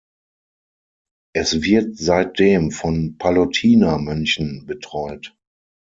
[1.35, 5.37] Es wird seitdem von Pallotiner-Mönchen betreut.